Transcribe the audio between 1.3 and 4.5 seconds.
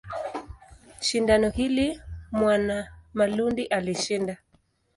hili Mwanamalundi alishinda.